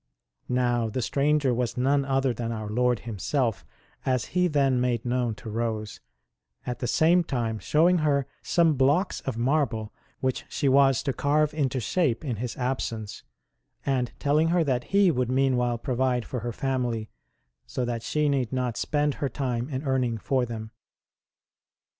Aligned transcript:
Now, 0.49 0.89
the 0.89 0.99
stranger 1.03 1.53
was 1.53 1.77
none 1.77 2.05
other 2.05 2.33
than 2.33 2.51
our 2.51 2.71
Lord 2.71 3.01
Himself, 3.01 3.63
as 4.03 4.25
He 4.33 4.47
then 4.47 4.81
made 4.81 5.05
known 5.05 5.35
to 5.35 5.47
Rose; 5.51 5.99
at 6.65 6.79
the 6.79 6.87
same 6.87 7.23
time 7.23 7.59
showing 7.59 7.99
her 7.99 8.25
some 8.41 8.73
blocks 8.73 9.19
of 9.19 9.37
marble 9.37 9.93
which 10.19 10.43
she 10.49 10.67
was 10.67 11.03
to 11.03 11.13
carve 11.13 11.53
into 11.53 11.79
shape 11.79 12.25
in 12.25 12.37
His 12.37 12.57
absence, 12.57 13.21
and 13.85 14.11
telling 14.17 14.47
her 14.47 14.63
that 14.63 14.85
He 14.85 15.11
would 15.11 15.29
meanwhile 15.29 15.77
provide 15.77 16.25
for 16.25 16.39
her 16.39 16.51
family, 16.51 17.11
so 17.67 17.85
that 17.85 18.01
she 18.01 18.27
need 18.27 18.51
not 18.51 18.77
spend 18.77 19.13
her 19.21 19.29
time 19.29 19.69
in 19.69 19.83
earning 19.83 20.17
for 20.17 20.47
them. 20.47 20.71